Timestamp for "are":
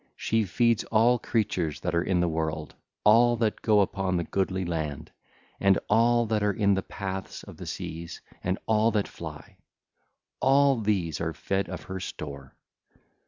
1.93-2.01, 6.41-6.51, 11.21-11.33